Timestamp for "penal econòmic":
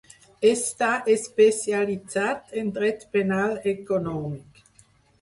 3.19-4.69